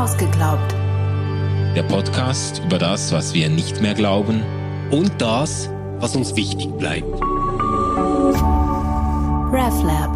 [0.00, 0.74] Ausgeglaubt.
[1.76, 4.42] Der Podcast über das, was wir nicht mehr glauben
[4.90, 7.20] und das, was uns wichtig bleibt.
[9.52, 10.10] RefLab.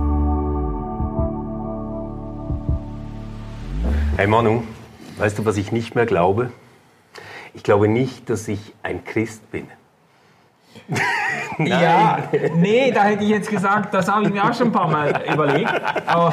[4.16, 4.62] Hey Manu,
[5.18, 6.50] weißt du, was ich nicht mehr glaube?
[7.52, 9.66] Ich glaube nicht, dass ich ein Christ bin.
[11.64, 12.18] Ja,
[12.56, 15.12] nee, da hätte ich jetzt gesagt, das habe ich mir auch schon ein paar Mal
[15.32, 15.72] überlegt.
[16.06, 16.32] Aber,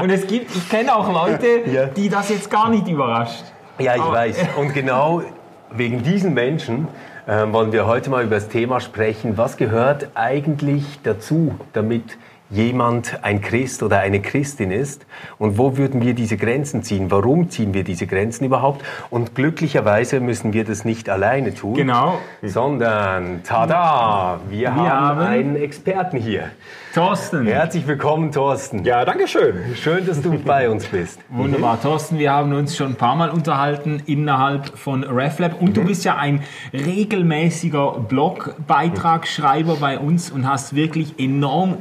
[0.00, 1.86] und es gibt, ich kenne auch Leute, Ja.
[1.86, 3.44] die das jetzt gar nicht überrascht.
[3.78, 4.36] Ja, ich Aber- weiß.
[4.58, 5.22] Und genau
[5.70, 6.88] wegen diesen Menschen
[7.26, 9.36] äh, wollen wir heute mal über das Thema sprechen.
[9.38, 12.18] Was gehört eigentlich dazu, damit
[12.52, 15.06] jemand ein Christ oder eine Christin ist?
[15.38, 17.10] Und wo würden wir diese Grenzen ziehen?
[17.10, 18.84] Warum ziehen wir diese Grenzen überhaupt?
[19.10, 21.74] Und glücklicherweise müssen wir das nicht alleine tun.
[21.74, 22.18] Genau.
[22.42, 26.50] Sondern, tada, wir, haben, haben- einen Experten hier.
[26.94, 27.46] Thorsten.
[27.46, 28.84] Herzlich willkommen, Thorsten.
[28.84, 29.54] Ja, danke schön.
[29.76, 31.20] Schön, dass du bei uns bist.
[31.30, 31.80] Wunderbar.
[31.80, 36.04] Thorsten, wir haben uns schon ein paar Mal unterhalten innerhalb von RefLab und du bist
[36.04, 36.42] ja ein
[36.74, 41.78] regelmäßiger Blogbeitragsschreiber bei uns und hast wirklich enorm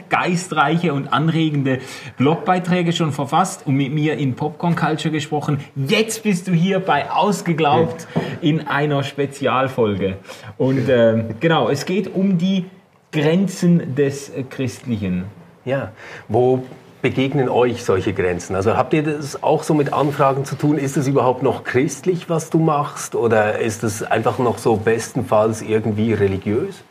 [0.62, 1.80] geistreiche und anregende
[2.17, 5.59] Blogbeiträge schon verfasst und mit mir in Popcorn Culture gesprochen.
[5.76, 8.08] Jetzt bist du hier bei Ausgeglaubt
[8.42, 10.17] in einer Spezialfolge.
[10.58, 12.66] Und äh, genau, es geht um die
[13.12, 15.26] Grenzen des Christlichen.
[15.66, 15.92] Ja,
[16.28, 16.64] wo
[17.02, 18.56] begegnen euch solche Grenzen?
[18.56, 20.78] Also habt ihr das auch so mit Anfragen zu tun?
[20.78, 23.16] Ist es überhaupt noch christlich, was du machst?
[23.16, 26.84] Oder ist es einfach noch so bestenfalls irgendwie religiös?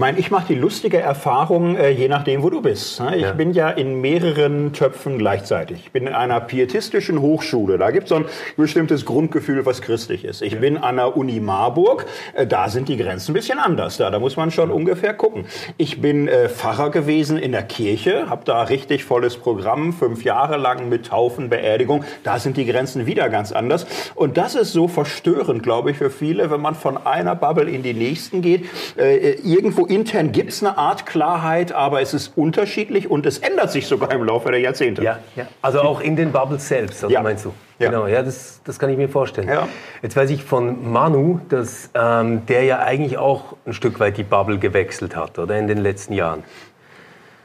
[0.00, 3.00] Ich meine, ich mache die lustige Erfahrung, äh, je nachdem, wo du bist.
[3.00, 3.16] ne?
[3.16, 3.32] Ich Ja.
[3.32, 5.80] bin ja in mehreren Töpfen gleichzeitig.
[5.84, 7.76] Ich bin in einer pietistischen Hochschule.
[7.76, 8.24] Da gibt es so ein
[8.56, 10.40] bestimmtes Grundgefühl, was christlich ist.
[10.40, 12.06] Ich bin an der Uni Marburg.
[12.32, 13.98] Äh, Da sind die Grenzen ein bisschen anders.
[13.98, 15.44] Da, da muss man schon ungefähr gucken.
[15.76, 20.56] Ich bin äh, Pfarrer gewesen in der Kirche, habe da richtig volles Programm, fünf Jahre
[20.56, 22.04] lang mit Taufen, Beerdigung.
[22.24, 23.84] Da sind die Grenzen wieder ganz anders.
[24.14, 27.82] Und das ist so verstörend, glaube ich, für viele, wenn man von einer Bubble in
[27.82, 28.64] die nächsten geht.
[28.96, 33.70] Äh, irgendwo intern gibt es eine Art Klarheit, aber es ist unterschiedlich und es ändert
[33.70, 35.02] sich sogar im Laufe der Jahrzehnte.
[35.02, 35.46] Ja, ja.
[35.60, 37.22] Also auch in den Bubbles selbst, oder Ja.
[37.22, 37.52] meinst du?
[37.78, 37.90] Ja.
[37.90, 39.48] Genau, ja, das, das kann ich mir vorstellen.
[39.48, 39.68] Ja.
[40.02, 44.22] Jetzt weiß ich von Manu, dass ähm, der ja eigentlich auch ein Stück weit die
[44.22, 46.44] Bubble gewechselt hat, oder in den letzten Jahren.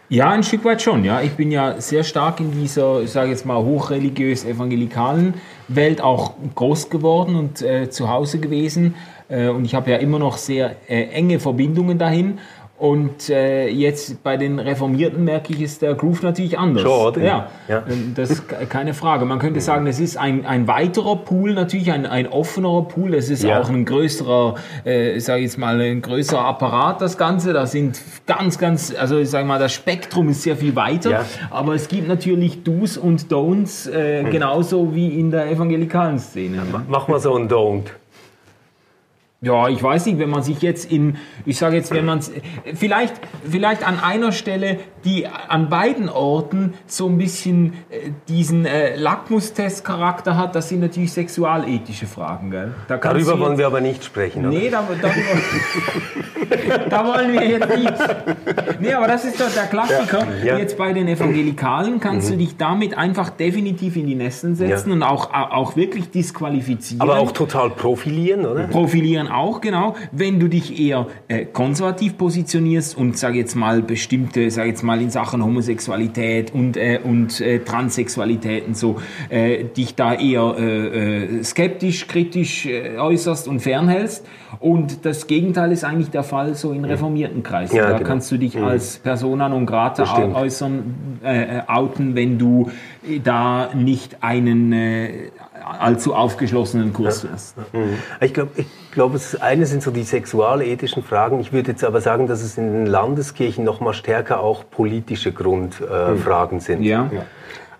[0.08, 1.04] Ja, ein Stück weit schon.
[1.04, 5.34] Ja, ich bin ja sehr stark in dieser, ich sage jetzt mal hochreligiös evangelikalen
[5.68, 8.94] Welt auch groß geworden und äh, zu Hause gewesen.
[9.30, 12.40] Äh, und ich habe ja immer noch sehr äh, enge Verbindungen dahin.
[12.78, 16.86] Und äh, jetzt bei den Reformierten merke ich, ist der Groove natürlich anders.
[16.86, 17.22] Oder?
[17.24, 17.84] Ja, Ja.
[17.90, 19.24] ähm, das ist ke- keine Frage.
[19.24, 23.14] Man könnte sagen, es ist ein, ein weiterer Pool, natürlich ein, ein offenerer Pool.
[23.14, 23.62] Es ist Ja.
[23.62, 24.56] auch ein größerer,
[24.86, 27.54] äh, ich sage jetzt mal, ein größerer Apparat, das Ganze.
[27.54, 31.12] Da sind ganz, ganz, also ich sage mal, das Spektrum ist sehr viel weiter.
[31.12, 31.26] Ja.
[31.52, 36.58] Aber es gibt natürlich Do's und Don'ts, äh, genauso wie in der evangelikalen Szene.
[36.90, 37.84] Mach mal so ein Don't.
[39.46, 42.32] Ja, ich weiß nicht, wenn man sich jetzt in, ich sage jetzt, wenn man es,
[42.74, 43.14] vielleicht,
[43.48, 50.36] vielleicht an einer Stelle, die an beiden Orten so ein bisschen äh, diesen äh, Lackmustest-Charakter
[50.36, 52.74] hat, das sind natürlich sexualethische Fragen, gell?
[52.88, 54.58] Da Darüber du wollen jetzt- wir aber nicht sprechen, oder?
[54.58, 57.94] Nee, da, darüber, da wollen wir jetzt nicht.
[58.80, 60.26] Nee, aber das ist doch der Klassiker.
[60.44, 60.58] Ja.
[60.58, 62.34] Jetzt bei den Evangelikalen kannst Mhm.
[62.34, 64.96] du dich damit einfach definitiv in die Nesseln setzen Ja.
[64.96, 67.02] und auch, auch wirklich disqualifizieren.
[67.02, 68.68] Aber auch total profilieren, oder?
[68.68, 69.96] Profilieren auch, genau.
[70.12, 75.02] Wenn du dich eher äh, konservativ positionierst und sag jetzt mal bestimmte, sag jetzt mal
[75.02, 81.40] in Sachen Homosexualität und, äh, und äh, Transsexualität und so, äh, dich da eher äh,
[81.40, 84.26] äh, skeptisch, kritisch äußerst und fernhältst.
[84.60, 87.76] Und das Gegenteil ist eigentlich der Fall so in reformierten Kreisen.
[87.76, 88.08] Ja, da genau.
[88.08, 90.96] kannst du dich als Persona non grata äußern,
[91.68, 92.72] outen, wenn du
[93.24, 94.74] da nicht einen
[95.66, 97.56] allzu aufgeschlossenen Kurs fährst.
[98.22, 101.40] Ich glaube, ich glaub, das eine sind so die sexualethischen Fragen.
[101.40, 105.32] Ich würde jetzt aber sagen, dass es in den Landeskirchen noch mal stärker auch politische
[105.32, 106.84] Grundfragen äh, Fragen sind.
[106.84, 107.10] Ja.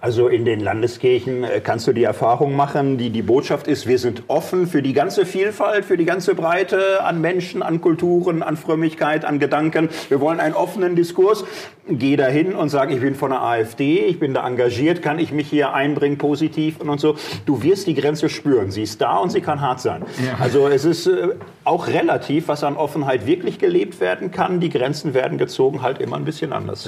[0.06, 3.98] Also in den Landeskirchen äh, kannst du die Erfahrung machen, die die Botschaft ist, wir
[3.98, 8.56] sind offen für die ganze Vielfalt, für die ganze Breite an Menschen, an Kulturen, an
[8.56, 9.90] Frömmigkeit, an Gedanken.
[10.10, 11.44] Wir wollen einen offenen Diskurs.
[11.88, 15.32] Geh dahin und sag, ich bin von der AfD, ich bin da engagiert, kann ich
[15.32, 17.16] mich hier einbringen positiv und so.
[17.46, 18.72] Du wirst die Grenze spüren.
[18.72, 20.04] Sie ist da und sie kann hart sein.
[20.40, 21.30] Also es ist äh,
[21.64, 24.60] auch relativ, was an Offenheit wirklich gelebt werden kann.
[24.60, 26.88] Die Grenzen werden gezogen halt immer ein bisschen anders.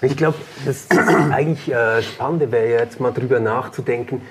[0.00, 4.22] Und ich glaube, das, das eigentlich äh, Spannende wäre jetzt mal drüber nachzudenken,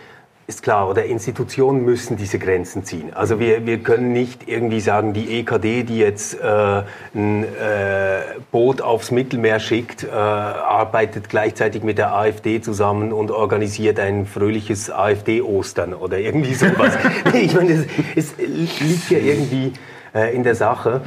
[0.47, 3.13] ist klar, oder Institutionen müssen diese Grenzen ziehen.
[3.13, 6.83] Also wir, wir können nicht irgendwie sagen, die EKD, die jetzt äh,
[7.15, 8.21] ein äh,
[8.51, 14.91] Boot aufs Mittelmeer schickt, äh, arbeitet gleichzeitig mit der AfD zusammen und organisiert ein fröhliches
[14.91, 16.97] AfD-Ostern oder irgendwie sowas.
[17.33, 17.85] ich meine,
[18.15, 19.71] es, es liegt ja irgendwie
[20.13, 21.01] äh, in der Sache.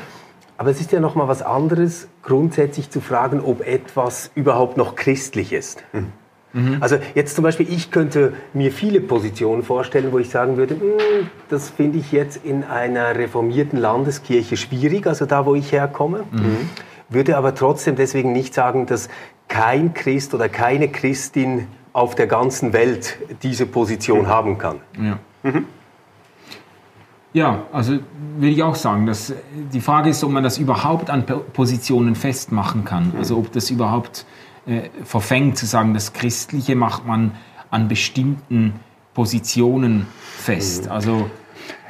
[0.57, 4.95] Aber es ist ja noch mal was anderes, grundsätzlich zu fragen, ob etwas überhaupt noch
[4.95, 5.83] christlich ist.
[5.93, 6.13] Mhm.
[6.55, 6.79] Mhm.
[6.81, 11.29] Also jetzt zum Beispiel, ich könnte mir viele Positionen vorstellen, wo ich sagen würde, hm,
[11.51, 16.25] das finde ich jetzt in einer reformierten Landeskirche schwierig, also da, wo ich herkomme.
[16.31, 16.71] Mhm.
[17.09, 19.09] Würde aber trotzdem deswegen nicht sagen, dass
[19.49, 24.27] kein Christ oder keine Christin auf der ganzen Welt diese Position mhm.
[24.29, 24.81] haben kann.
[24.99, 25.19] Ja.
[25.43, 25.67] Mhm.
[27.33, 27.99] Ja, also
[28.39, 29.33] will ich auch sagen, dass
[29.73, 33.13] die Frage ist, ob man das überhaupt an Positionen festmachen kann.
[33.19, 34.25] Also ob das überhaupt
[34.67, 37.33] äh, verfängt, zu sagen, das Christliche macht man
[37.71, 38.75] an bestimmten
[39.13, 40.07] Positionen
[40.37, 40.87] fest.
[40.87, 40.91] Mhm.
[40.93, 41.31] Also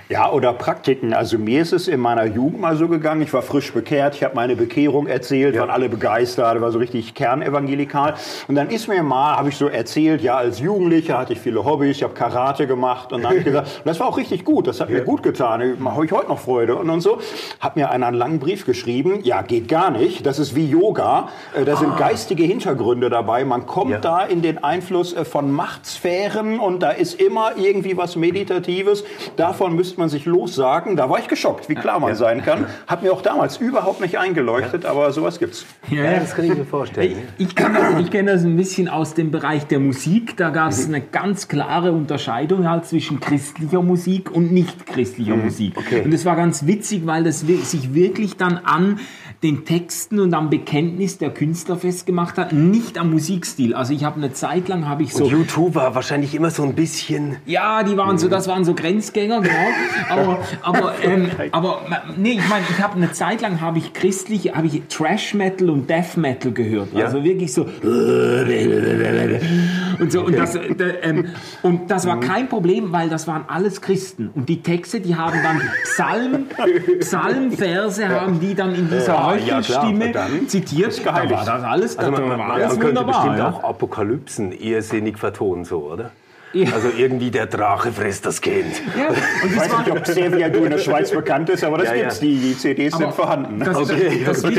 [0.08, 1.14] ja, oder Praktiken.
[1.14, 3.22] Also mir ist es in meiner Jugend mal so gegangen.
[3.22, 5.62] Ich war frisch bekehrt, ich habe meine Bekehrung erzählt, ja.
[5.62, 8.14] waren alle begeistert, war so richtig kernevangelikal.
[8.46, 11.64] Und dann ist mir mal, habe ich so erzählt, ja, als Jugendlicher hatte ich viele
[11.64, 14.66] Hobbys, ich habe Karate gemacht und dann habe ich gesagt, das war auch richtig gut,
[14.66, 14.96] das hat ja.
[14.96, 17.18] mir gut getan, habe ich heute noch Freude und, und so.
[17.60, 21.28] Hat mir einer einen langen Brief geschrieben, ja, geht gar nicht, das ist wie Yoga,
[21.54, 21.98] äh, da sind ah.
[21.98, 23.98] geistige Hintergründe dabei, man kommt ja.
[24.00, 29.04] da in den Einfluss äh, von Machtsphären und da ist immer irgendwie was Meditatives,
[29.36, 30.96] davon müsste man sich lossagen.
[30.96, 32.14] Da war ich geschockt, wie klar man ja.
[32.16, 32.66] sein kann.
[32.86, 35.64] Hat mir auch damals überhaupt nicht eingeleuchtet, aber sowas gibt's.
[35.88, 37.16] Ja, ja, das kann ich mir vorstellen.
[37.38, 40.36] Ich, ich kenne das, kenn das ein bisschen aus dem Bereich der Musik.
[40.36, 40.94] Da gab es mhm.
[40.94, 45.44] eine ganz klare Unterscheidung halt zwischen christlicher Musik und nicht christlicher mhm.
[45.44, 45.76] Musik.
[45.76, 46.02] Okay.
[46.02, 48.98] Und das war ganz witzig, weil das sich wirklich dann an
[49.42, 53.74] den Texten und am Bekenntnis der Künstler festgemacht hat, nicht am Musikstil.
[53.74, 55.24] Also ich habe eine Zeit lang habe ich so.
[55.24, 57.36] Und YouTube war wahrscheinlich immer so ein bisschen.
[57.46, 59.54] Ja, die waren so, das waren so Grenzgänger, genau.
[60.08, 61.82] Aber, aber, ähm, aber
[62.16, 65.70] nee, ich meine, ich habe eine Zeit lang habe ich christlich, habe ich Trash Metal
[65.70, 66.92] und Death Metal gehört.
[66.94, 67.06] Ja.
[67.06, 67.66] Also wirklich so
[69.98, 70.56] und so und das,
[71.02, 71.28] ähm,
[71.62, 75.38] und das war kein Problem, weil das waren alles Christen und die Texte, die haben
[75.42, 76.46] dann Psalm,
[77.00, 81.04] Psalmverse haben die dann in dieser Heuchelstimme ja, zitiert.
[81.04, 83.14] Da war das alles, also man, war alles man wunderbar.
[83.14, 83.50] bestimmt ja.
[83.50, 86.10] auch Apokalypsen irrsinnig vertonen, so, oder?
[86.54, 86.72] Ja.
[86.72, 88.80] Also irgendwie der Drache frisst das Kind.
[88.96, 89.08] Ja.
[89.08, 91.94] Und ich weiß nicht, ob Xavier du in der Schweiz bekannt ist, aber das ja,
[91.94, 92.20] gibt's.
[92.20, 93.58] Die, die CDs aber sind vorhanden.
[93.58, 94.22] Das, okay.
[94.24, 94.52] das, das,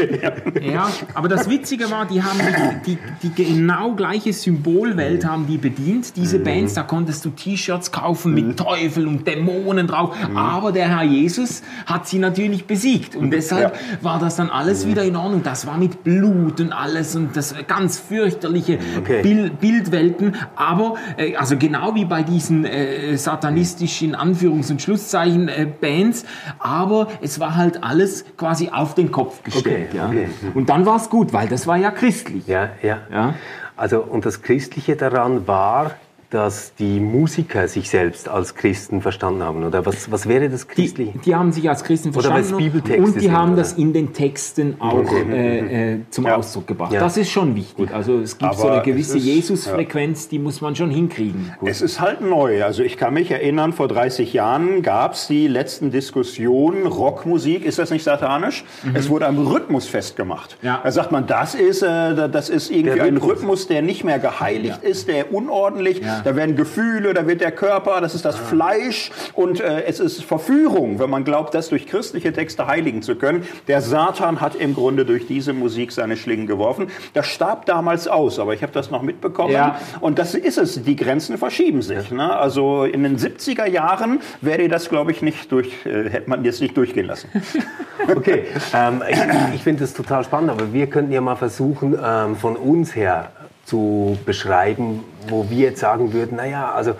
[0.61, 2.39] ja, aber das Witzige war, die haben
[2.85, 5.27] die, die, die genau gleiche Symbolwelt mhm.
[5.27, 6.17] haben die bedient.
[6.17, 6.43] Diese mhm.
[6.43, 8.55] Bands, da konntest du T-Shirts kaufen mit mhm.
[8.57, 10.15] Teufel und Dämonen drauf.
[10.29, 10.37] Mhm.
[10.37, 13.15] Aber der Herr Jesus hat sie natürlich besiegt.
[13.15, 14.89] Und deshalb war das dann alles mhm.
[14.91, 15.43] wieder in Ordnung.
[15.43, 19.21] Das war mit Blut und alles und das ganz fürchterliche okay.
[19.21, 20.35] Bild, Bildwelten.
[20.55, 26.25] Aber, äh, also genau genau wie bei diesen äh, satanistischen Anführungs- und Schlusszeichen äh, Bands,
[26.59, 29.89] aber es war halt alles quasi auf den Kopf gestellt.
[29.89, 30.07] Okay, ja.
[30.07, 30.27] okay.
[30.53, 32.47] Und dann war es gut, weil das war ja christlich.
[32.47, 33.35] Ja, ja, ja.
[33.77, 35.91] Also und das Christliche daran war,
[36.35, 39.63] dass die Musiker sich selbst als Christen verstanden haben?
[39.63, 41.13] Oder was, was wäre das Christliche?
[41.13, 43.61] Die, die haben sich als Christen verstanden und die haben oder?
[43.61, 45.31] das in den Texten auch mhm.
[45.31, 46.35] äh, äh, zum ja.
[46.35, 46.91] Ausdruck gebracht.
[46.91, 46.99] Ja.
[46.99, 47.89] Das ist schon wichtig.
[47.93, 50.29] Also es gibt Aber so eine gewisse Jesus-Frequenz, ja.
[50.31, 51.53] die muss man schon hinkriegen.
[51.57, 51.69] Gut.
[51.69, 52.65] Es ist halt neu.
[52.65, 57.79] Also ich kann mich erinnern, vor 30 Jahren gab es die letzten Diskussionen, Rockmusik, ist
[57.79, 58.65] das nicht satanisch?
[58.83, 58.95] Mhm.
[58.97, 60.57] Es wurde am Rhythmus festgemacht.
[60.61, 60.81] Ja.
[60.83, 64.83] Da sagt man, das ist, äh, das ist irgendwie ein Rhythmus, der nicht mehr geheiligt
[64.83, 68.39] ist, der unordentlich, da werden Gefühle, da wird der Körper, das ist das ah.
[68.39, 73.15] Fleisch und äh, es ist Verführung, wenn man glaubt, das durch christliche Texte heiligen zu
[73.15, 73.43] können.
[73.67, 76.87] Der Satan hat im Grunde durch diese Musik seine Schlingen geworfen.
[77.13, 79.53] Das starb damals aus, aber ich habe das noch mitbekommen.
[79.53, 79.79] Ja.
[80.01, 82.09] Und das ist es, die Grenzen verschieben sich.
[82.09, 82.35] Ne?
[82.35, 86.59] Also in den 70er Jahren wäre das, glaube ich, nicht durch, äh, hätte man jetzt
[86.59, 87.29] nicht durchgehen lassen.
[88.15, 89.19] okay, ähm, ich,
[89.55, 93.31] ich finde das total spannend, aber wir könnten ja mal versuchen, ähm, von uns her
[93.65, 96.95] zu beschreiben, wo wir jetzt sagen würden, naja, also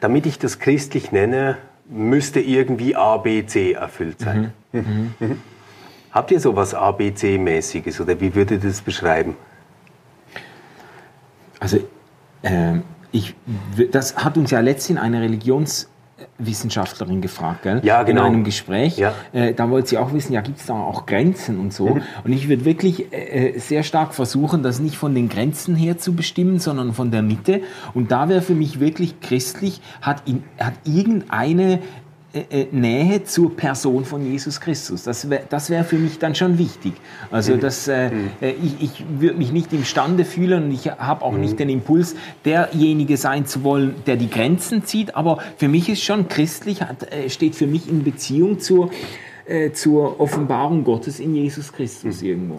[0.00, 1.56] damit ich das christlich nenne,
[1.88, 4.52] müsste irgendwie A, B, C erfüllt sein.
[4.72, 4.80] Mhm.
[4.80, 5.14] Mhm.
[5.20, 5.42] mhm.
[6.10, 9.36] Habt ihr sowas A, B, C-mäßiges oder wie würdet ihr das beschreiben?
[11.60, 11.78] Also,
[12.42, 12.78] äh,
[13.12, 13.34] ich,
[13.90, 15.88] das hat uns ja letztens eine Religions-
[16.38, 17.80] Wissenschaftlerin gefragt, gell?
[17.84, 18.26] Ja, genau.
[18.26, 18.96] In einem Gespräch.
[18.96, 19.12] Ja.
[19.32, 21.96] Äh, da wollte sie auch wissen, ja, gibt es da auch Grenzen und so.
[21.96, 22.02] Mhm.
[22.24, 25.98] Und ich würde wirklich äh, äh, sehr stark versuchen, das nicht von den Grenzen her
[25.98, 27.62] zu bestimmen, sondern von der Mitte.
[27.94, 31.80] Und da wäre für mich wirklich christlich, hat, in, hat irgendeine
[32.72, 35.02] Nähe zur Person von Jesus Christus.
[35.04, 36.92] Das wäre das wär für mich dann schon wichtig.
[37.30, 37.60] Also Mhm.
[37.60, 41.40] dass, äh, äh, ich, ich würde mich nicht imstande fühlen und ich habe auch Mhm.
[41.40, 42.14] nicht den Impuls,
[42.44, 45.14] derjenige sein zu wollen, der die Grenzen zieht.
[45.16, 48.90] Aber für mich ist schon christlich, hat, äh, steht für mich in Beziehung zur,
[49.46, 51.76] äh, zur Offenbarung Gottes in Jesus Mhm.
[51.76, 52.56] Christus irgendwo.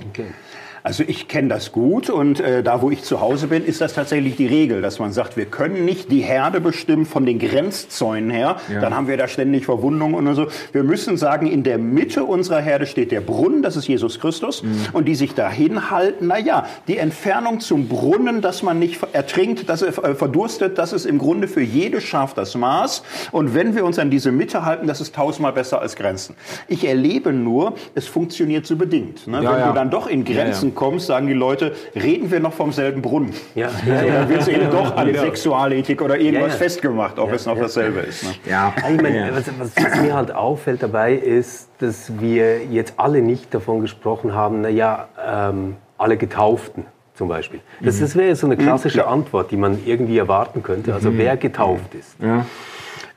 [0.84, 3.94] Also ich kenne das gut und äh, da, wo ich zu Hause bin, ist das
[3.94, 8.30] tatsächlich die Regel, dass man sagt, wir können nicht die Herde bestimmen von den Grenzzäunen
[8.30, 8.58] her.
[8.70, 10.48] Dann haben wir da ständig Verwundungen und so.
[10.72, 14.64] Wir müssen sagen, in der Mitte unserer Herde steht der Brunnen, das ist Jesus Christus.
[14.94, 19.70] Und die sich dahin halten, na ja, die Entfernung zum Brunnen, dass man nicht ertrinkt,
[19.70, 23.04] dass er äh, verdurstet, das ist im Grunde für jedes Schaf das Maß.
[23.32, 26.36] Und wenn wir uns an diese Mitte halten, das ist tausendmal besser als Grenzen.
[26.68, 29.28] Ich erlebe nur, es funktioniert so bedingt.
[29.28, 29.44] Ne?
[29.44, 29.68] Ja, wenn ja.
[29.68, 33.34] du dann doch in Grenzen kommst, sagen die Leute, reden wir noch vom selben Brunnen.
[33.56, 35.14] Ja, So, dann wird es eben doch an.
[35.14, 36.58] Sexualethik oder irgendwas Ja, ja.
[36.58, 38.24] festgemacht, ob es noch dasselbe ist.
[38.24, 38.30] Ne?
[38.50, 43.22] Ja, Ich meine, was, was, was mir halt auffällt dabei ist, dass wir jetzt alle
[43.22, 46.86] nicht davon gesprochen haben, naja, ähm, alle Getauften
[47.16, 47.60] zum Beispiel.
[47.82, 50.94] Das, das wäre so eine klassische Antwort, die man irgendwie erwarten könnte.
[50.94, 52.16] Also wer getauft ist.
[52.22, 52.46] Ja.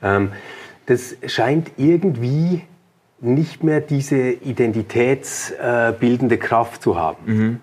[0.03, 0.31] Ähm,
[0.85, 2.63] das scheint irgendwie
[3.23, 7.59] nicht mehr diese identitätsbildende Kraft zu haben.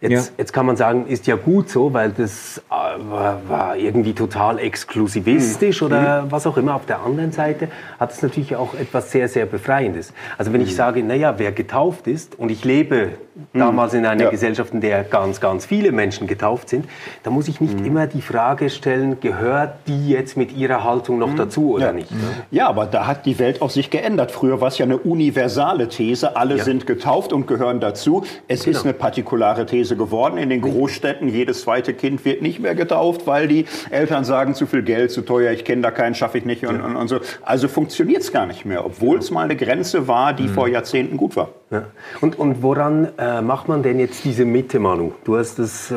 [0.00, 0.20] Jetzt, Ja.
[0.36, 4.58] jetzt kann man sagen, ist ja gut so, weil das äh, war, war irgendwie total
[4.58, 6.74] exklusivistisch oder was auch immer.
[6.74, 7.68] Auf der anderen Seite
[7.98, 10.12] hat es natürlich auch etwas sehr, sehr Befreiendes.
[10.36, 13.12] Also wenn ich sage, naja, wer getauft ist und ich lebe
[13.54, 14.30] damals in einer Ja.
[14.30, 16.86] Gesellschaft, in der ganz, ganz viele Menschen getauft sind,
[17.22, 21.34] dann muss ich nicht immer die Frage stellen, gehört die jetzt mit ihrer Haltung noch
[21.34, 21.92] dazu oder Ja.
[21.92, 22.10] nicht?
[22.10, 22.18] ne?
[22.50, 24.32] Ja, aber da hat die Welt auch sich geändert.
[24.32, 26.64] Früher war es ja eine universale These, alle Ja.
[26.64, 28.24] sind getauft und gehören dazu.
[28.48, 28.82] Es ist Genau.
[28.84, 30.36] eine partikulare These geworden.
[30.36, 34.66] In den Großstädten, jedes zweite Kind wird nicht mehr getauft, weil die Eltern sagen, zu
[34.66, 37.20] viel Geld, zu teuer, ich kenne da keinen, schaffe ich nicht und, und, und so.
[37.42, 41.16] Also funktioniert es gar nicht mehr, obwohl es mal eine Grenze war, die vor Jahrzehnten
[41.16, 41.48] gut war.
[41.74, 41.82] Ja.
[42.20, 45.12] Und, und woran äh, macht man denn jetzt diese Mitte, Manu?
[45.24, 45.94] Du hast das äh,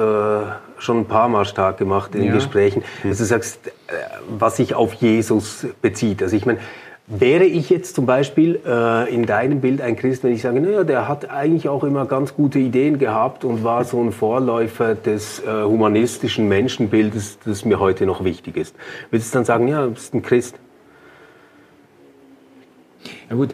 [0.79, 2.36] schon ein paar Mal stark gemacht in den Ja.
[2.36, 3.72] Gesprächen, dass du sagst, äh,
[4.27, 6.24] was sich auf Jesus bezieht.
[6.24, 6.57] Also ich meine,
[7.05, 10.84] wäre ich jetzt zum Beispiel äh, in deinem Bild ein Christ, wenn ich sage, naja,
[10.84, 15.39] der hat eigentlich auch immer ganz gute Ideen gehabt und war so ein Vorläufer des
[15.41, 18.75] äh, humanistischen Menschenbildes, das mir heute noch wichtig ist.
[19.12, 20.60] Würdest du dann sagen, ja, du bist ein Christ?
[23.29, 23.53] Ja gut,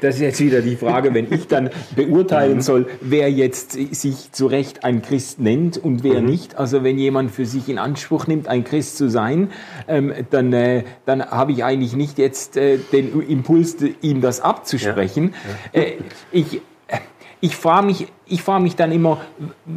[0.00, 4.46] das ist jetzt wieder die Frage, wenn ich dann beurteilen soll, wer jetzt sich zu
[4.46, 6.56] Recht ein Christ nennt und wer nicht.
[6.56, 9.50] Also wenn jemand für sich in Anspruch nimmt, ein Christ zu sein,
[9.88, 15.34] ähm, dann, äh, dann habe ich eigentlich nicht jetzt äh, den Impuls, ihm das abzusprechen.
[15.72, 15.92] Äh,
[16.32, 16.98] ich äh,
[17.40, 19.20] ich frage mich, ich frage mich dann immer,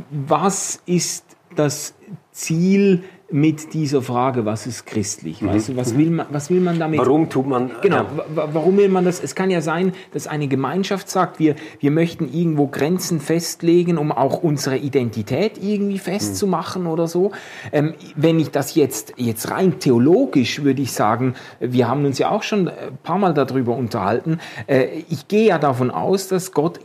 [0.10, 1.94] was ist das
[2.32, 5.46] Ziel mit dieser Frage, was ist christlich?
[5.46, 7.00] Weißt du, was will man, was will man damit?
[7.00, 7.72] Warum tut man...
[7.82, 8.06] Genau, Ja.
[8.18, 9.22] wa- wa- warum will man das?
[9.24, 14.12] Es kann ja sein, dass eine Gemeinschaft sagt, wir, wir möchten irgendwo Grenzen festlegen, um
[14.12, 17.32] auch unsere Identität irgendwie festzumachen oder so.
[17.72, 22.32] Ähm, wenn ich das jetzt, jetzt rein theologisch würde ich sagen, wir haben uns ja
[22.32, 26.80] auch schon ein paar Mal darüber unterhalten, äh, ich gehe ja davon aus, dass Gott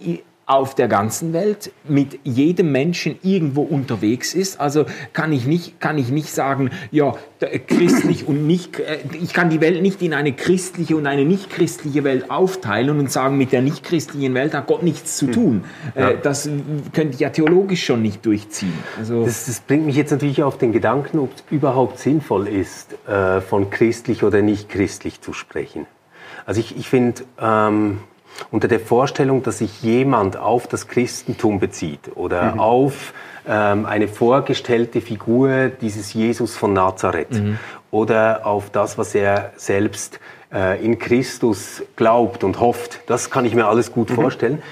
[0.46, 4.60] auf der ganzen Welt mit jedem Menschen irgendwo unterwegs ist.
[4.60, 4.84] Also
[5.14, 9.48] kann ich nicht, kann ich nicht sagen, ja, d- christlich und nicht, äh, ich kann
[9.48, 13.52] die Welt nicht in eine christliche und eine nicht christliche Welt aufteilen und sagen, mit
[13.52, 15.64] der nicht christlichen Welt hat Gott nichts zu tun.
[15.94, 16.48] Äh, Das
[16.92, 18.74] könnte ich ja theologisch schon nicht durchziehen.
[18.98, 22.94] Also, Das, das bringt mich jetzt natürlich auf den Gedanken, ob es überhaupt sinnvoll ist,
[23.08, 25.86] äh, von christlich oder nicht christlich zu sprechen.
[26.44, 28.00] Also ich, ich finde, ähm,
[28.50, 33.12] unter der Vorstellung, dass sich jemand auf das Christentum bezieht oder auf
[33.46, 37.40] ähm, eine vorgestellte Figur dieses Jesus von Nazareth
[37.90, 40.18] oder auf das, was er selbst
[40.52, 44.62] äh, in Christus glaubt und hofft, das kann ich mir alles gut vorstellen.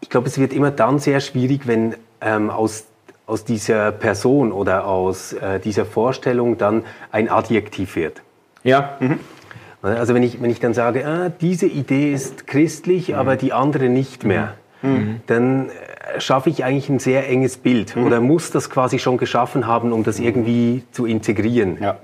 [0.00, 2.86] Ich glaube, es wird immer dann sehr schwierig, wenn ähm, aus,
[3.26, 8.22] aus dieser Person oder aus äh, dieser Vorstellung dann ein Adjektiv wird.
[9.00, 9.18] ja,
[9.82, 13.88] Also wenn ich, wenn ich dann sage, ah, diese Idee ist christlich, aber die andere
[13.88, 14.54] nicht mehr,
[15.26, 19.66] dann äh, schaffe ich eigentlich ein sehr enges Bild oder muss das quasi schon geschaffen
[19.66, 21.78] haben, um das irgendwie zu integrieren.
[21.80, 21.98] Ja.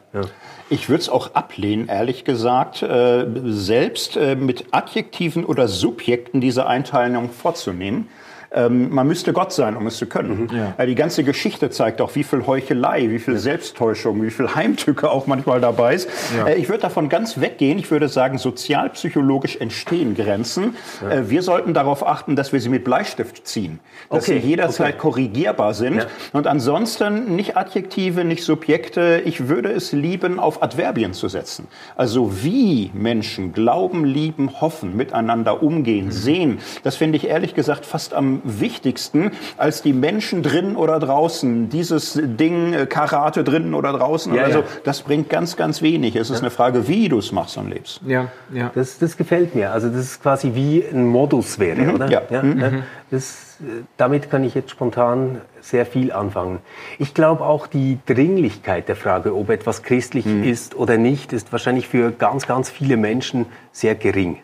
[0.71, 6.67] Ich würde es auch ablehnen, ehrlich gesagt, äh, selbst äh, mit Adjektiven oder Subjekten diese
[6.67, 8.09] Einteilung vorzunehmen.
[8.55, 10.49] Ähm, man müsste Gott sein, um es zu können.
[10.53, 10.75] Ja.
[10.79, 15.11] Äh, die ganze Geschichte zeigt auch, wie viel Heuchelei, wie viel Selbsttäuschung, wie viel Heimtücke
[15.11, 16.09] auch manchmal dabei ist.
[16.37, 16.47] Ja.
[16.47, 17.79] Äh, ich würde davon ganz weggehen.
[17.79, 20.77] Ich würde sagen, sozialpsychologisch entstehen Grenzen.
[21.09, 23.81] Äh, wir sollten darauf achten, dass wir sie mit Bleistift ziehen.
[24.11, 24.99] Dass Okay, sie jederzeit okay.
[24.99, 25.97] korrigierbar sind.
[25.97, 26.07] Ja.
[26.33, 29.23] Und ansonsten nicht Adjektive, nicht Subjekte.
[29.25, 31.67] Ich würde es lieben, auf Adverbien zu setzen.
[31.97, 38.15] Also wie Menschen glauben, lieben, hoffen, miteinander umgehen, sehen, das finde ich ehrlich gesagt fast
[38.15, 41.69] am wichtigsten, als die Menschen drinnen oder draußen.
[41.69, 44.65] Dieses Ding, äh, Karate drinnen oder draußen Ja, oder so, ja.
[44.85, 46.17] das bringt ganz, ganz wenig.
[46.17, 48.01] Es ist eine Frage, wie du es machst und lebst.
[48.07, 48.71] Ja, ja.
[48.75, 49.73] Das, das gefällt mir.
[49.73, 52.11] Also das ist quasi wie ein Modus wäre, oder?
[52.11, 52.43] ja.
[52.43, 52.85] ne?
[53.11, 56.59] das, äh, damit kann ich jetzt spontan sehr viel anfangen.
[56.99, 61.89] Ich glaube auch die Dringlichkeit der Frage, ob etwas christlich ist oder nicht, ist wahrscheinlich
[61.89, 64.39] für ganz, ganz viele Menschen sehr gering.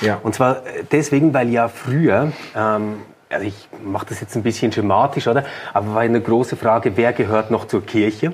[0.00, 0.18] Ja.
[0.22, 2.96] Und zwar äh, deswegen, weil ja früher, ähm,
[3.30, 5.44] also ich mache das jetzt ein bisschen schematisch, oder?
[5.72, 8.32] Aber war eine große Frage, wer gehört noch zur Kirche?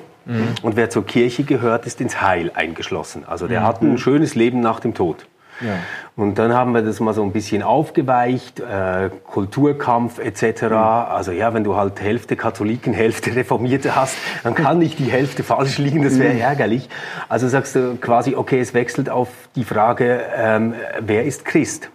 [0.62, 3.24] Und wer zur Kirche gehört, ist ins Heil eingeschlossen.
[3.26, 5.26] Also der hat ein schönes Leben nach dem Tod.
[5.60, 5.78] Ja.
[6.16, 10.62] Und dann haben wir das mal so ein bisschen aufgeweicht, äh, Kulturkampf etc.
[10.64, 15.42] Also ja, wenn du halt Hälfte Katholiken, Hälfte Reformierte hast, dann kann nicht die Hälfte
[15.42, 16.88] falsch liegen, das wäre ärgerlich.
[17.28, 21.90] Also sagst du quasi, okay, es wechselt auf die Frage, ähm, wer ist Christ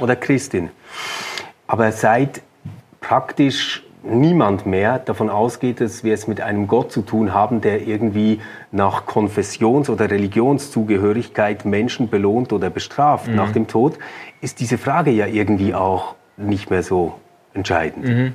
[0.00, 0.70] oder Christin.
[1.66, 2.42] Aber seit
[3.00, 7.86] praktisch niemand mehr davon ausgeht, dass wir es mit einem Gott zu tun haben, der
[7.86, 8.40] irgendwie
[8.72, 13.98] nach Konfessions- oder Religionszugehörigkeit Menschen belohnt oder bestraft nach dem Tod,
[14.40, 17.14] ist diese Frage ja irgendwie auch nicht mehr so
[17.54, 18.34] entscheidend.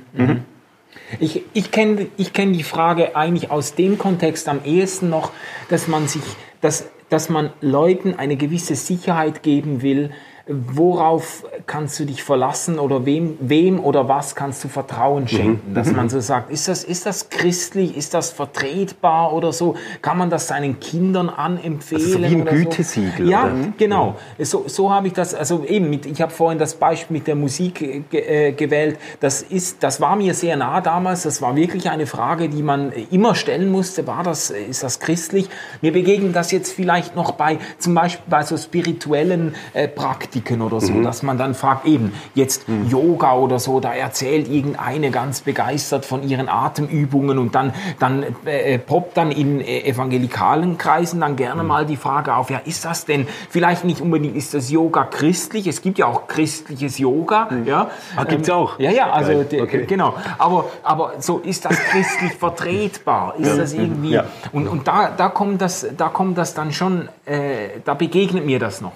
[1.20, 5.32] Ich, ich kenne ich kenn die Frage eigentlich aus dem Kontext am ehesten noch,
[5.68, 6.22] dass man sich,
[6.60, 10.10] dass, dass man Leuten eine gewisse Sicherheit geben will,
[10.48, 15.74] worauf kannst du dich verlassen oder wem, wem oder was kannst du Vertrauen schenken?
[15.74, 19.74] Dass man so sagt, ist das, ist das christlich, ist das vertretbar oder so?
[20.02, 22.04] Kann man das seinen Kindern anempfehlen?
[22.04, 23.54] Also so wie ein Gütesiegel, Ja, oder?
[23.76, 24.14] genau.
[24.38, 27.34] So, so habe ich das, also eben, mit, ich habe vorhin das Beispiel mit der
[27.34, 29.00] Musik äh, ge, äh, gewählt.
[29.18, 31.24] Das, ist, das war mir sehr nah damals.
[31.24, 34.06] Das war wirklich eine Frage, die man äh, immer stellen musste.
[34.06, 35.48] War das, ist das christlich?
[35.82, 40.80] Mir begegnet das jetzt vielleicht noch bei, zum Beispiel bei so spirituellen äh, Praktiken oder
[40.80, 46.04] so, dass man dann fragt, eben, jetzt Yoga oder so, da erzählt irgendeine ganz begeistert
[46.04, 51.62] von ihren Atemübungen und dann, dann äh, poppt dann in äh, evangelikalen Kreisen dann gerne
[51.62, 55.66] mal die Frage auf, ja, ist das denn, vielleicht nicht unbedingt, ist das Yoga christlich?
[55.66, 57.90] Es gibt ja auch christliches Yoga, ja.
[58.16, 58.78] Ah, gibt's auch?
[58.78, 59.84] Ja, ja, also, Okay.
[59.86, 60.14] genau.
[60.38, 63.34] Aber, aber so, ist das christlich vertretbar?
[63.38, 64.24] Ist das irgendwie, Ja.
[64.52, 68.58] und, und da, da kommt das, da kommt das dann schon, äh, da begegnet mir
[68.58, 68.92] das noch.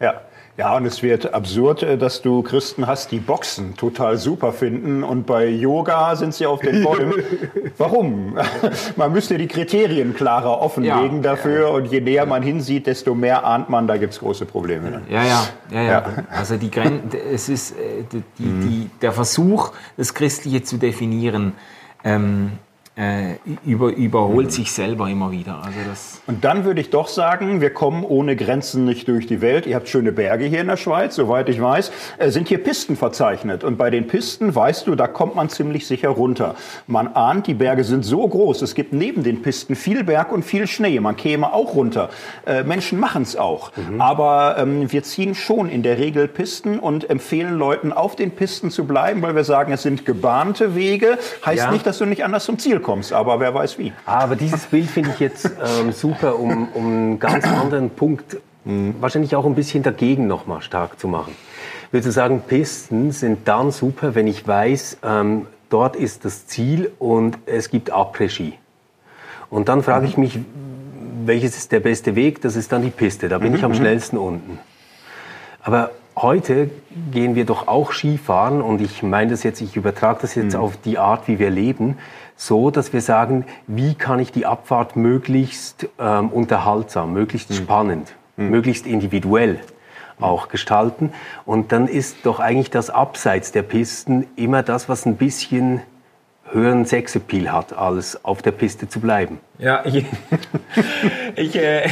[0.00, 0.14] Ja.
[0.58, 5.02] Ja, und es wird absurd, äh, dass du Christen hast, die Boxen total super finden
[5.02, 7.14] und bei Yoga sind sie auf den Bäumen.
[7.78, 8.36] Warum?
[8.96, 11.30] Man müsste die Kriterien klarer offenlegen Ja.
[11.30, 15.00] dafür und je näher man hinsieht, desto mehr ahnt man, da gibt's große Probleme.
[15.08, 15.90] Ja, ja, ja, ja.
[15.90, 16.04] Ja.
[16.30, 17.00] Also die Gren
[17.32, 21.54] es ist äh, die, die, die, der Versuch, das Christliche zu definieren,
[22.04, 22.52] ähm,
[22.94, 25.62] äh, über, überholt sich selber immer wieder.
[25.64, 29.40] Also das Und dann würde ich doch sagen, wir kommen ohne Grenzen nicht durch die
[29.40, 29.66] Welt.
[29.66, 31.90] Ihr habt schöne Berge hier in der Schweiz, soweit ich weiß.
[32.18, 33.64] Äh, sind hier Pisten verzeichnet.
[33.64, 36.54] Und bei den Pisten, weißt du, da kommt man ziemlich sicher runter.
[36.86, 38.60] Man ahnt, die Berge sind so groß.
[38.60, 41.00] Es gibt neben den Pisten viel Berg und viel Schnee.
[41.00, 42.10] Man käme auch runter.
[42.46, 43.72] Äh, Menschen machen es auch.
[43.98, 48.70] Aber ähm, wir ziehen schon in der Regel Pisten und empfehlen Leuten, auf den Pisten
[48.70, 51.18] zu bleiben, weil wir sagen, es sind gebahnte Wege.
[51.46, 51.70] Heißt Ja.
[51.70, 53.92] nicht, dass du nicht anders zum Ziel kommst, aber wer weiß wie.
[54.04, 58.36] Ah, Aber dieses Bild finde ich jetzt ähm, super, um, um einen ganz anderen Punkt,
[58.64, 61.34] wahrscheinlich auch ein bisschen dagegen nochmal stark zu machen.
[61.86, 66.90] Ich würde sagen, Pisten sind dann super, wenn ich weiß, ähm, dort ist das Ziel
[66.98, 68.54] und es gibt Après-Ski.
[69.50, 70.38] Und dann frage ich mich,
[71.24, 72.40] welches ist der beste Weg?
[72.40, 73.28] Das ist dann die Piste.
[73.28, 74.58] Da bin ich am schnellsten unten.
[75.62, 76.70] Aber heute
[77.10, 80.76] gehen wir doch auch Skifahren und ich meine das jetzt, ich übertrage das jetzt auf
[80.76, 81.98] die Art, wie wir leben,
[82.36, 88.86] so, dass wir sagen, wie kann ich die Abfahrt möglichst ähm, unterhaltsam, möglichst spannend, möglichst
[88.86, 89.60] individuell
[90.20, 91.12] auch gestalten.
[91.44, 95.82] Und dann ist doch eigentlich das Abseits der Pisten immer das, was ein bisschen
[96.52, 99.40] höheren Sexappeal hat, als auf der Piste zu bleiben.
[99.58, 100.04] Ja, ich,
[101.36, 101.86] ich, äh,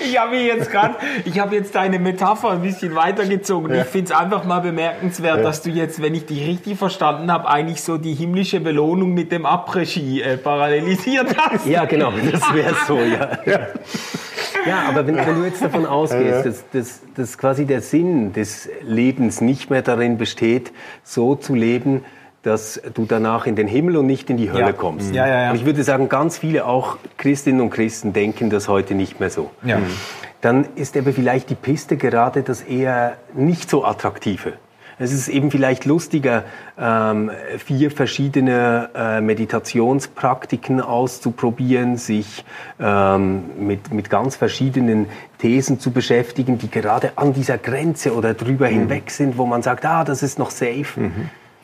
[0.00, 3.74] ich habe jetzt gerade, ich habe jetzt deine Metapher ein bisschen weitergezogen.
[3.74, 7.48] Ich finde es einfach mal bemerkenswert, dass du jetzt, wenn ich dich richtig verstanden habe,
[7.48, 11.66] eigentlich so die himmlische Belohnung mit dem Après-Ski äh, parallelisiert hast.
[11.66, 12.98] Ja, genau, das wäre so,
[13.46, 13.68] ja.
[14.66, 18.68] Ja, aber wenn, wenn du jetzt davon ausgehst, dass, dass, dass quasi der Sinn des
[18.82, 22.04] Lebens nicht mehr darin besteht, so zu leben,
[22.42, 24.72] dass du danach in den Himmel und nicht in die Hölle Ja.
[24.72, 25.14] kommst.
[25.14, 25.50] Ja, ja, ja.
[25.50, 29.30] Und ich würde sagen, ganz viele auch Christinnen und Christen denken das heute nicht mehr
[29.30, 29.50] so.
[29.62, 29.84] Mhm.
[30.40, 34.54] Dann ist aber vielleicht die Piste gerade das eher nicht so attraktive.
[34.98, 36.44] Es ist eben vielleicht lustiger,
[36.78, 42.44] ähm, vier verschiedene äh, Meditationspraktiken auszuprobieren, sich
[42.78, 45.06] ähm, mit, mit ganz verschiedenen
[45.38, 49.84] Thesen zu beschäftigen, die gerade an dieser Grenze oder drüber hinweg sind, wo man sagt,
[49.86, 51.10] ah, das ist noch safe.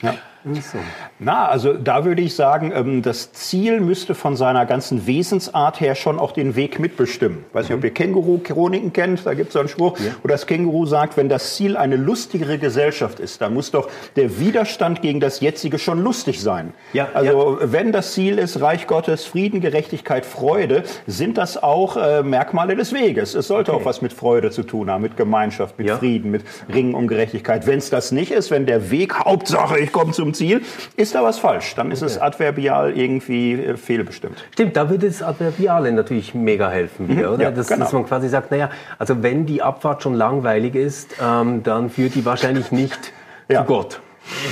[0.00, 0.14] Ja.
[0.44, 0.78] So.
[1.18, 5.94] Na, also da würde ich sagen, ähm, das Ziel müsste von seiner ganzen Wesensart her
[5.94, 7.44] schon auch den Weg mitbestimmen.
[7.52, 10.86] Weiß nicht, ob ihr Känguru-Chroniken kennt, da gibt es so einen Spruch, wo das Känguru
[10.86, 15.40] sagt, wenn das Ziel eine lustigere Gesellschaft ist, dann muss doch der Widerstand gegen das
[15.40, 16.72] Jetzige schon lustig sein.
[16.92, 22.22] Ja, also wenn das Ziel ist, Reich Gottes, Frieden, Gerechtigkeit, Freude, sind das auch äh,
[22.22, 23.34] Merkmale des Weges.
[23.34, 25.98] Es sollte auch was mit Freude zu tun haben, mit Gemeinschaft, mit Ja.
[25.98, 27.66] Frieden, mit Ringen um Gerechtigkeit.
[27.66, 30.62] Wenn es das nicht ist, wenn der Weg, Hauptsache ich komme zum Ziel,
[30.96, 31.74] ist da was falsch.
[31.74, 34.44] Dann ist es adverbial irgendwie äh, fehlbestimmt.
[34.52, 37.44] Stimmt, da würde das Adverbiale natürlich mega helfen wieder, oder?
[37.44, 37.84] ja, dass, genau.
[37.84, 42.14] dass man quasi sagt, naja, also wenn die Abfahrt schon langweilig ist, ähm, dann führt
[42.14, 43.12] die wahrscheinlich nicht
[43.48, 43.60] Ja.
[43.60, 44.00] zu Gott.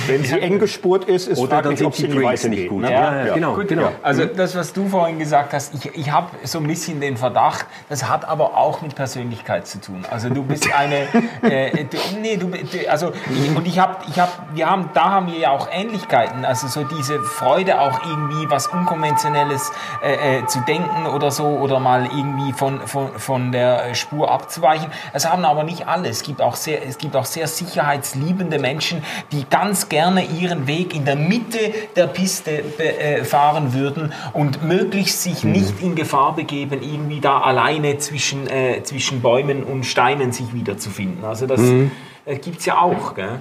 [0.07, 2.69] Wenn sie eng gespurt ist, ist Oder dann fraglich, sind ob sie die Weiße nicht
[2.69, 2.81] gut.
[2.81, 2.91] ne?
[2.91, 3.91] Ja, ja, genau, Gut, genau.
[4.01, 7.65] Also das, was du vorhin gesagt hast, ich, ich habe so ein bisschen den Verdacht,
[7.89, 10.05] das hat aber auch mit Persönlichkeit zu tun.
[10.09, 11.07] Also du bist eine,
[11.41, 15.11] äh, du, nee, du, du, also ich, und ich habe, ich habe, wir haben, da
[15.11, 16.45] haben wir ja auch Ähnlichkeiten.
[16.45, 19.71] Also so diese Freude auch irgendwie was unkonventionelles
[20.03, 24.87] äh, äh, zu denken oder so oder mal irgendwie von, von, von der Spur abzuweichen.
[25.13, 26.09] Das haben aber nicht alle.
[26.09, 30.95] Es gibt auch sehr, es gibt auch sehr sicherheitsliebende Menschen, die ganz gerne ihren Weg
[30.95, 31.59] in der Mitte
[31.95, 37.97] der Piste äh, fahren würden und möglichst sich nicht in Gefahr begeben, irgendwie da alleine
[37.97, 41.23] zwischen, äh, zwischen Bäumen und Steinen sich wiederzufinden.
[41.23, 43.15] Also das äh, gibt es ja auch.
[43.15, 43.39] Gell?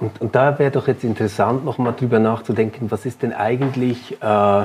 [0.00, 4.20] Und, und da wäre doch jetzt interessant, noch mal drüber nachzudenken, was ist denn eigentlich
[4.20, 4.64] äh,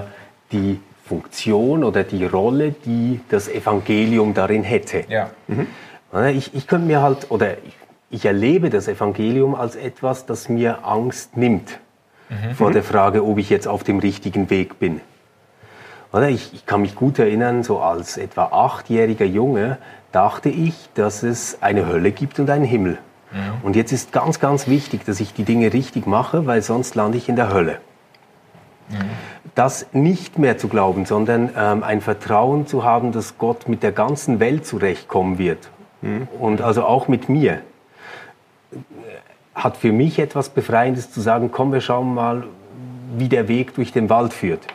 [0.52, 5.06] die Funktion oder die Rolle, die das Evangelium darin hätte.
[5.08, 5.30] Ja.
[6.13, 7.76] Ja, Ich, ich könnte mir halt, oder ich,
[8.10, 11.80] ich erlebe das Evangelium als etwas, das mir Angst nimmt
[12.56, 15.02] vor der Frage, ob ich jetzt auf dem richtigen Weg bin.
[16.12, 19.78] Oder ich, ich kann mich gut erinnern, so als etwa achtjähriger Junge
[20.12, 22.98] dachte ich, dass es eine Hölle gibt und einen Himmel.
[23.62, 27.17] Und jetzt ist ganz, ganz wichtig, dass ich die Dinge richtig mache, weil sonst lande
[27.17, 27.80] ich in der Hölle.
[29.54, 33.91] Das nicht mehr zu glauben, sondern ähm, ein Vertrauen zu haben, dass Gott mit der
[33.91, 35.70] ganzen Welt zurechtkommen wird.
[36.39, 37.62] Und also auch mit mir.
[39.58, 42.46] Hat für mich etwas Befreiendes zu sagen, komm, wir schauen mal,
[43.17, 44.67] wie der Weg durch den Wald führt.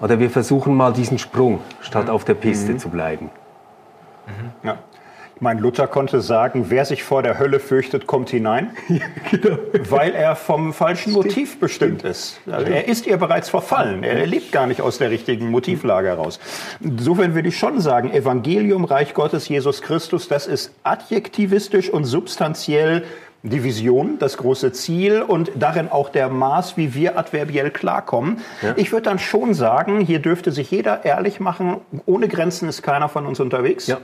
[0.00, 3.30] Oder wir versuchen mal diesen Sprung, statt auf der Piste zu bleiben.
[4.62, 4.78] Ja.
[5.36, 8.70] Ich meine, Luther konnte sagen, wer sich vor der Hölle fürchtet, kommt hinein,
[9.90, 12.40] weil er vom falschen Motiv bestimmt ist.
[12.48, 14.04] Also er ist ihr bereits verfallen.
[14.04, 16.38] Er lebt gar nicht aus der richtigen Motivlage heraus.
[16.80, 23.02] Insofern würde ich schon sagen, Evangelium, Reich Gottes, Jesus Christus, das ist adjektivistisch und substanziell
[23.44, 28.38] die Vision, das große Ziel und darin auch der Maß, wie wir adverbiell klarkommen.
[28.76, 31.76] Ich würde dann schon sagen, hier dürfte sich jeder ehrlich machen,
[32.06, 33.86] ohne Grenzen ist keiner von uns unterwegs.
[33.86, 33.98] Ja.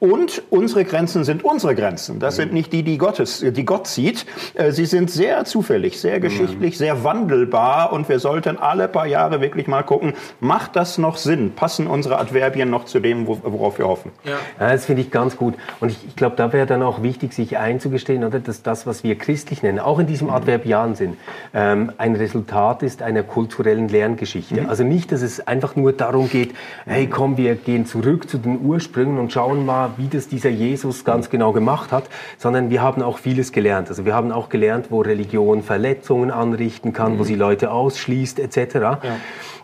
[0.00, 2.18] Und unsere Grenzen sind unsere Grenzen.
[2.18, 4.26] Das sind nicht die, die, Gottes, die Gott sieht.
[4.54, 7.90] Äh, Sie sind sehr zufällig, sehr geschichtlich, sehr wandelbar.
[7.92, 11.52] Und wir sollten alle paar Jahre wirklich mal gucken, macht das noch Sinn?
[11.54, 14.10] Passen unsere Adverbien noch zu dem, wo- worauf wir hoffen?
[14.24, 15.54] Ja, das finde ich ganz gut.
[15.80, 19.04] Und ich, ich glaube, da wäre dann auch wichtig, sich einzugestehen, oder, dass das, was
[19.04, 21.16] wir christlich nennen, auch in diesem adverbialen Sinn,
[21.52, 24.68] ähm, ein Resultat ist einer kulturellen Lerngeschichte.
[24.68, 26.54] Also nicht, dass es einfach nur darum geht,
[26.86, 31.04] hey, komm, wir gehen zurück zu den Ursprüngen und schauen mal, wie das dieser Jesus
[31.04, 32.04] ganz genau gemacht hat,
[32.38, 33.88] sondern wir haben auch vieles gelernt.
[33.88, 39.00] Also wir haben auch gelernt, wo Religion Verletzungen anrichten kann, wo sie Leute ausschließt, etc.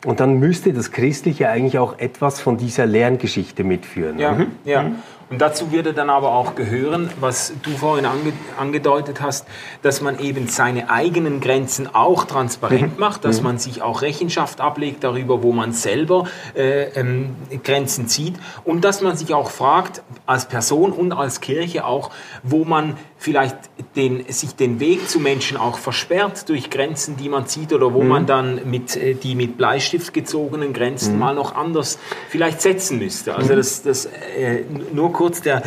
[0.06, 4.18] Und dann müsste das Christliche eigentlich auch etwas von dieser Lerngeschichte mitführen.
[4.18, 4.92] Ja, ja.
[5.30, 9.46] Und dazu würde dann aber auch gehören, was du vorhin ange angedeutet hast,
[9.80, 15.04] dass man eben seine eigenen Grenzen auch transparent macht, dass man sich auch Rechenschaft ablegt
[15.04, 18.34] darüber, wo man selber äh, ähm, Grenzen zieht.
[18.64, 22.10] Und dass man sich auch fragt, als Person und als Kirche auch,
[22.42, 23.56] wo man vielleicht
[23.96, 28.02] den, sich den Weg zu Menschen auch versperrt durch Grenzen, die man zieht oder wo
[28.02, 28.08] mhm.
[28.08, 31.18] man dann mit äh, die mit Bleistift gezogenen Grenzen mhm.
[31.18, 31.98] mal noch anders
[32.30, 33.34] vielleicht setzen müsste.
[33.34, 33.56] Also mhm.
[33.58, 35.62] das, das äh, nur kurz der,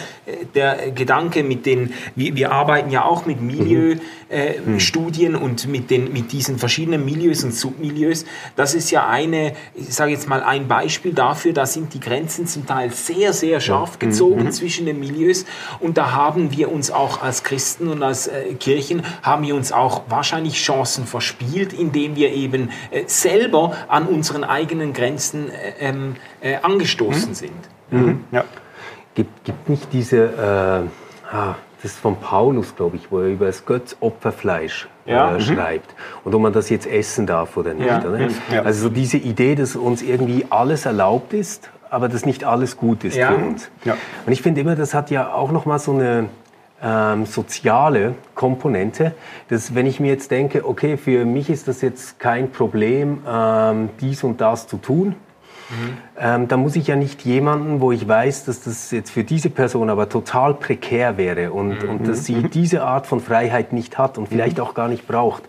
[0.55, 5.37] der Gedanke mit den, wir, wir arbeiten ja auch mit Milieustudien mhm.
[5.37, 8.25] äh, und mit, den, mit diesen verschiedenen Milieus und Submilieus.
[8.55, 12.47] Das ist ja eine, ich sage jetzt mal ein Beispiel dafür, da sind die Grenzen
[12.47, 14.51] zum Teil sehr, sehr scharf gezogen mhm.
[14.51, 15.45] zwischen den Milieus
[15.79, 19.71] und da haben wir uns auch als Christen und als äh, Kirchen haben wir uns
[19.71, 26.15] auch wahrscheinlich Chancen verspielt, indem wir eben äh, selber an unseren eigenen Grenzen äh, ähm,
[26.41, 27.33] äh angestoßen mhm.
[27.33, 27.51] sind.
[27.91, 28.23] Mhm.
[28.31, 28.43] Ja.
[29.15, 33.45] Gibt, gibt nicht diese, äh, ah, das ist von Paulus, glaube ich, wo er über
[33.45, 35.31] das Götzopferfleisch ja.
[35.31, 35.41] äh, mhm.
[35.41, 37.87] schreibt und ob man das jetzt essen darf oder nicht.
[37.87, 37.99] Ja.
[37.99, 38.17] Oder?
[38.17, 38.29] Mhm.
[38.51, 38.61] Ja.
[38.63, 43.03] Also so diese Idee, dass uns irgendwie alles erlaubt ist, aber dass nicht alles gut
[43.03, 43.69] ist für uns.
[44.25, 46.27] Und ich finde immer, das hat ja auch noch mal so eine
[46.83, 49.13] ähm, soziale Komponente,
[49.49, 53.89] dass wenn ich mir jetzt denke, okay, für mich ist das jetzt kein Problem, ähm,
[54.01, 55.15] dies und das zu tun,
[55.69, 55.97] Mhm.
[56.19, 59.49] Ähm, da muss ich ja nicht jemanden, wo ich weiß, dass das jetzt für diese
[59.49, 61.89] Person aber total prekär wäre und, mhm.
[61.89, 64.63] und dass sie diese Art von Freiheit nicht hat und vielleicht mhm.
[64.63, 65.43] auch gar nicht braucht,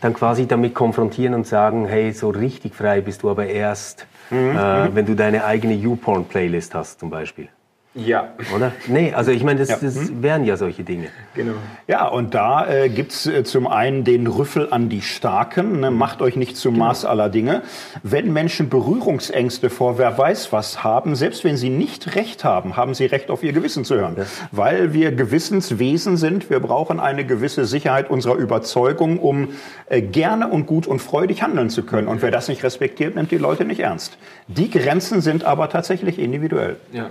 [0.00, 4.56] dann quasi damit konfrontieren und sagen, hey, so richtig frei bist du aber erst, mhm.
[4.56, 7.48] äh, wenn du deine eigene YouPorn-Playlist hast zum Beispiel.
[7.94, 8.34] Ja.
[8.54, 8.70] Oder?
[8.86, 9.78] Nee, also ich meine, das, ja.
[9.82, 10.22] das hm?
[10.22, 11.08] wären ja solche Dinge.
[11.34, 11.54] Genau.
[11.88, 15.90] Ja, und da äh, gibt es äh, zum einen den Rüffel an die Starken, ne?
[15.90, 16.86] macht euch nicht zum genau.
[16.86, 17.62] Maß aller Dinge.
[18.04, 22.94] Wenn Menschen Berührungsängste vor wer weiß was haben, selbst wenn sie nicht Recht haben, haben
[22.94, 24.14] sie Recht auf ihr Gewissen zu hören.
[24.16, 24.24] Ja.
[24.52, 29.48] Weil wir Gewissenswesen sind, wir brauchen eine gewisse Sicherheit unserer Überzeugung, um
[29.88, 32.06] äh, gerne und gut und freudig handeln zu können.
[32.06, 34.16] Und wer das nicht respektiert, nimmt die Leute nicht ernst.
[34.46, 36.76] Die Grenzen sind aber tatsächlich individuell.
[36.92, 37.10] Ja.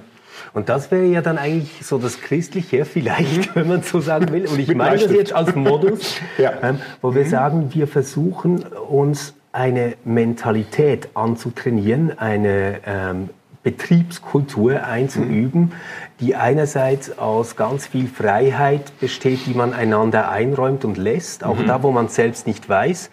[0.54, 4.48] Und das wäre ja dann eigentlich so das Christliche, vielleicht, wenn man so sagen will.
[4.48, 6.54] Und ich meine das jetzt als Modus, ja.
[6.62, 7.30] ähm, wo wir mhm.
[7.30, 13.30] sagen, wir versuchen uns eine Mentalität anzutrainieren, eine ähm,
[13.64, 15.74] Betriebskultur einzuüben,
[16.20, 21.68] die einerseits aus ganz viel Freiheit besteht, die man einander einräumt und lässt, auch mhm.
[21.68, 23.10] da, wo man selbst nicht weiß,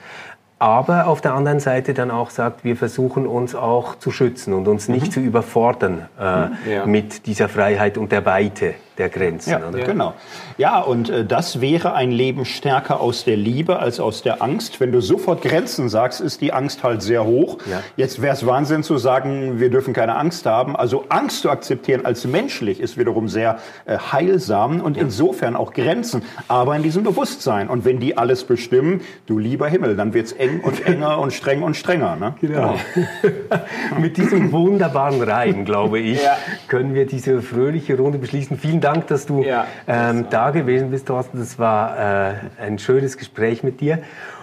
[0.58, 4.68] aber auf der anderen Seite dann auch sagt, wir versuchen uns auch zu schützen und
[4.68, 5.10] uns nicht mhm.
[5.10, 6.86] zu überfordern äh, ja.
[6.86, 9.50] mit dieser Freiheit und der Weite der Grenzen.
[9.50, 9.84] Ja, oder?
[9.84, 10.14] genau.
[10.58, 14.80] Ja, und äh, das wäre ein Leben stärker aus der Liebe als aus der Angst.
[14.80, 17.58] Wenn du sofort Grenzen sagst, ist die Angst halt sehr hoch.
[17.70, 17.82] Ja.
[17.96, 20.76] Jetzt wäre es Wahnsinn zu sagen, wir dürfen keine Angst haben.
[20.76, 25.02] Also Angst zu akzeptieren als menschlich ist wiederum sehr äh, heilsam und ja.
[25.02, 27.68] insofern auch Grenzen, aber in diesem Bewusstsein.
[27.68, 31.62] Und wenn die alles bestimmen, du lieber Himmel, dann wird's eng und enger und streng
[31.62, 32.16] und strenger.
[32.16, 32.34] Ne?
[32.40, 32.76] Genau.
[32.94, 33.60] genau.
[34.00, 36.36] Mit diesem wunderbaren Reim, glaube ich, ja.
[36.68, 38.58] können wir diese fröhliche Runde beschließen.
[38.58, 41.40] Vielen Dank Dank, dass du ja, ähm, da gewesen bist, Thorsten.
[41.40, 43.98] Das war äh, ein schönes Gespräch mit dir.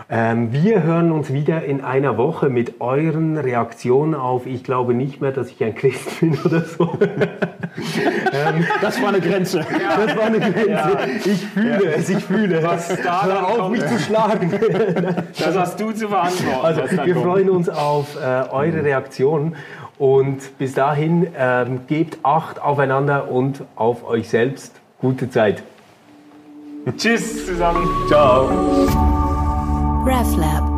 [0.10, 5.22] Ähm, wir hören uns wieder in einer Woche mit euren Reaktionen auf, ich glaube nicht
[5.22, 6.98] mehr, dass ich ein Christ bin oder so.
[7.00, 9.60] ähm, das war eine Grenze.
[9.60, 10.06] Ja.
[10.06, 10.70] Das war eine Grenze.
[10.70, 11.00] Ja.
[11.24, 11.92] Ich fühle ja.
[11.92, 12.98] es, ich fühle es.
[13.02, 14.52] Hör auf, mich zu schlagen.
[15.40, 16.66] das hast du zu verantworten.
[16.66, 17.26] Also, wir kommt.
[17.26, 19.56] freuen uns auf äh, eure Reaktionen.
[19.98, 24.74] Und bis dahin ähm, gebt Acht aufeinander und auf euch selbst.
[25.00, 25.64] Gute Zeit.
[26.98, 27.88] Tschüss zusammen.
[28.08, 28.50] Ciao.
[30.06, 30.73] RefLab